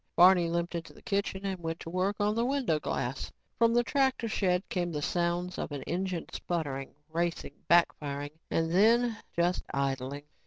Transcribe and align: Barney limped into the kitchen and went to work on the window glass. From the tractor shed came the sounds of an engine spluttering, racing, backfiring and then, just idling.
Barney 0.15 0.49
limped 0.49 0.73
into 0.73 0.93
the 0.93 1.01
kitchen 1.03 1.45
and 1.45 1.59
went 1.59 1.79
to 1.81 1.91
work 1.91 2.15
on 2.19 2.33
the 2.33 2.43
window 2.43 2.79
glass. 2.79 3.31
From 3.59 3.71
the 3.71 3.83
tractor 3.83 4.27
shed 4.27 4.67
came 4.67 4.91
the 4.91 4.99
sounds 5.03 5.59
of 5.59 5.71
an 5.71 5.83
engine 5.83 6.25
spluttering, 6.33 6.95
racing, 7.07 7.53
backfiring 7.69 8.31
and 8.49 8.71
then, 8.71 9.15
just 9.35 9.63
idling. 9.71 10.23